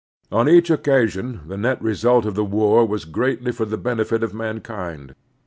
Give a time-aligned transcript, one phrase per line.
[0.31, 4.33] On each occasion the net result of the war was greatly for the benefit of
[4.33, 5.13] mankind.